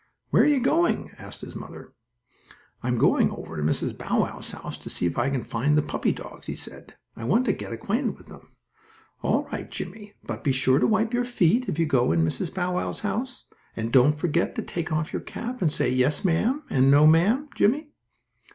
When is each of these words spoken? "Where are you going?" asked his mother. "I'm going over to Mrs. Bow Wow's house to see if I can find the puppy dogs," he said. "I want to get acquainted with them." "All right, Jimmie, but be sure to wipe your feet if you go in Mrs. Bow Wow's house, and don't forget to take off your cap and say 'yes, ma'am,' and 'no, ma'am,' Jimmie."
"Where 0.31 0.41
are 0.41 0.47
you 0.47 0.59
going?" 0.59 1.11
asked 1.19 1.41
his 1.41 1.55
mother. 1.55 1.93
"I'm 2.81 2.97
going 2.97 3.29
over 3.29 3.55
to 3.55 3.61
Mrs. 3.61 3.95
Bow 3.95 4.21
Wow's 4.21 4.49
house 4.49 4.75
to 4.79 4.89
see 4.89 5.05
if 5.05 5.15
I 5.15 5.29
can 5.29 5.43
find 5.43 5.77
the 5.77 5.83
puppy 5.83 6.11
dogs," 6.11 6.47
he 6.47 6.55
said. 6.55 6.95
"I 7.15 7.23
want 7.23 7.45
to 7.45 7.53
get 7.53 7.71
acquainted 7.71 8.17
with 8.17 8.25
them." 8.25 8.49
"All 9.21 9.43
right, 9.51 9.69
Jimmie, 9.69 10.13
but 10.23 10.43
be 10.43 10.53
sure 10.53 10.79
to 10.79 10.87
wipe 10.87 11.13
your 11.13 11.23
feet 11.23 11.69
if 11.69 11.77
you 11.77 11.85
go 11.85 12.11
in 12.11 12.25
Mrs. 12.25 12.51
Bow 12.51 12.77
Wow's 12.77 13.01
house, 13.01 13.45
and 13.75 13.91
don't 13.93 14.17
forget 14.19 14.55
to 14.55 14.63
take 14.63 14.91
off 14.91 15.13
your 15.13 15.21
cap 15.21 15.61
and 15.61 15.71
say 15.71 15.87
'yes, 15.91 16.25
ma'am,' 16.25 16.63
and 16.71 16.89
'no, 16.89 17.05
ma'am,' 17.05 17.49
Jimmie." 17.53 17.91